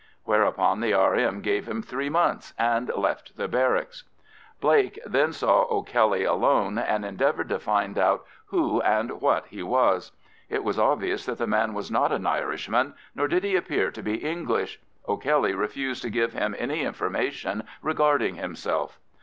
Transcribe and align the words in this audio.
Whereupon 0.23 0.79
the 0.79 0.93
R.M. 0.95 1.41
gave 1.41 1.69
him 1.69 1.83
three 1.83 2.09
months 2.09 2.55
and 2.57 2.89
left 2.97 3.37
the 3.37 3.47
barracks. 3.47 4.03
Blake 4.59 4.97
then 5.05 5.31
saw 5.31 5.67
O'Kelly 5.69 6.23
alone, 6.23 6.79
and 6.79 7.05
endeavoured 7.05 7.49
to 7.49 7.59
find 7.59 7.99
out 7.99 8.25
who 8.47 8.81
and 8.81 9.21
what 9.21 9.45
he 9.45 9.61
was. 9.61 10.11
It 10.49 10.63
was 10.63 10.79
obvious 10.79 11.27
that 11.27 11.37
the 11.37 11.45
man 11.45 11.75
was 11.75 11.91
not 11.91 12.11
an 12.11 12.25
Irishman, 12.25 12.95
nor 13.13 13.27
did 13.27 13.43
he 13.43 13.55
appear 13.55 13.91
to 13.91 14.01
be 14.01 14.15
English. 14.15 14.79
O'Kelly 15.07 15.53
refused 15.53 16.01
to 16.01 16.09
give 16.09 16.33
him 16.33 16.55
any 16.57 16.81
information 16.81 17.61
regarding 17.83 18.37
himself. 18.37 18.97